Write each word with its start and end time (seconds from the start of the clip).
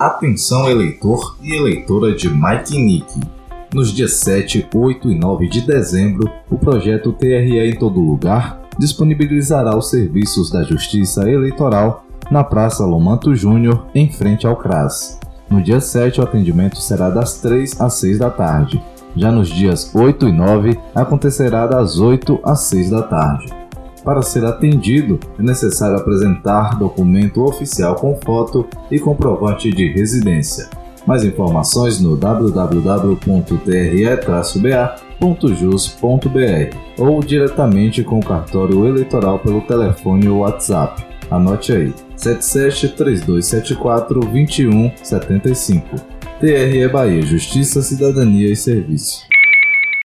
Atenção 0.00 0.66
eleitor 0.70 1.36
e 1.42 1.54
eleitora 1.54 2.14
de 2.16 2.26
Mike 2.26 2.74
Nick. 2.82 3.20
Nos 3.74 3.92
dias 3.92 4.14
7, 4.20 4.66
8 4.74 5.10
e 5.10 5.14
9 5.18 5.46
de 5.46 5.60
dezembro, 5.60 6.26
o 6.50 6.56
projeto 6.56 7.12
TRE 7.12 7.60
em 7.60 7.76
Todo 7.78 8.00
Lugar 8.00 8.62
disponibilizará 8.78 9.76
os 9.76 9.90
serviços 9.90 10.50
da 10.50 10.62
Justiça 10.62 11.28
Eleitoral 11.30 12.06
na 12.30 12.42
Praça 12.42 12.82
Lomanto 12.86 13.34
Júnior, 13.34 13.84
em 13.94 14.10
frente 14.10 14.46
ao 14.46 14.56
CRAS. 14.56 15.20
No 15.50 15.62
dia 15.62 15.80
7, 15.80 16.18
o 16.18 16.22
atendimento 16.24 16.78
será 16.78 17.10
das 17.10 17.38
3 17.42 17.78
às 17.78 17.92
6 17.98 18.20
da 18.20 18.30
tarde. 18.30 18.80
Já 19.14 19.30
nos 19.30 19.48
dias 19.50 19.94
8 19.94 20.26
e 20.28 20.32
9, 20.32 20.78
acontecerá 20.94 21.66
das 21.66 21.98
8 22.00 22.40
às 22.42 22.60
6 22.60 22.88
da 22.88 23.02
tarde. 23.02 23.52
Para 24.04 24.22
ser 24.22 24.44
atendido, 24.46 25.20
é 25.38 25.42
necessário 25.42 25.96
apresentar 25.98 26.78
documento 26.78 27.42
oficial 27.42 27.96
com 27.96 28.16
foto 28.24 28.66
e 28.90 28.98
comprovante 28.98 29.70
de 29.70 29.88
residência. 29.92 30.70
Mais 31.06 31.22
informações 31.24 32.00
no 32.00 32.16
www.tre-ba.jus.br 32.16 33.50
ou 36.98 37.20
diretamente 37.20 38.02
com 38.02 38.18
o 38.20 38.24
cartório 38.24 38.86
eleitoral 38.86 39.38
pelo 39.38 39.60
telefone 39.62 40.28
ou 40.28 40.40
WhatsApp. 40.40 41.04
Anote 41.30 41.72
aí: 41.72 41.94
77 42.16 42.96
3274 42.96 44.20
2175. 44.20 45.96
TRE 46.40 46.88
Bahia 46.88 47.22
Justiça, 47.22 47.82
Cidadania 47.82 48.50
e 48.50 48.56
Serviço. 48.56 49.29